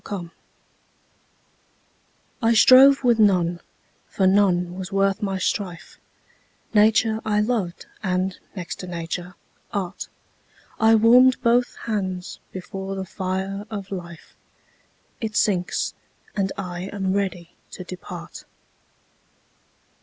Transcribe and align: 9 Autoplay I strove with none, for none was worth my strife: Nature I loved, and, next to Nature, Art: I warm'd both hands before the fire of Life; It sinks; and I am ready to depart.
9 0.09 0.19
Autoplay 0.19 0.31
I 2.41 2.53
strove 2.55 3.03
with 3.03 3.19
none, 3.19 3.59
for 4.07 4.25
none 4.25 4.73
was 4.75 4.91
worth 4.91 5.21
my 5.21 5.37
strife: 5.37 5.99
Nature 6.73 7.21
I 7.23 7.39
loved, 7.39 7.85
and, 8.01 8.35
next 8.55 8.79
to 8.79 8.87
Nature, 8.87 9.35
Art: 9.71 10.07
I 10.79 10.95
warm'd 10.95 11.39
both 11.43 11.75
hands 11.83 12.39
before 12.51 12.95
the 12.95 13.05
fire 13.05 13.67
of 13.69 13.91
Life; 13.91 14.33
It 15.19 15.35
sinks; 15.35 15.93
and 16.35 16.51
I 16.57 16.85
am 16.91 17.13
ready 17.13 17.51
to 17.69 17.83
depart. 17.83 18.45